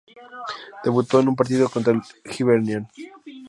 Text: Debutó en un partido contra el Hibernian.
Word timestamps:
Debutó 0.83 1.19
en 1.19 1.27
un 1.27 1.35
partido 1.35 1.69
contra 1.69 1.93
el 1.93 2.01
Hibernian. 2.25 2.87